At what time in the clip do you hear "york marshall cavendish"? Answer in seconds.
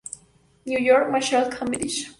0.79-2.07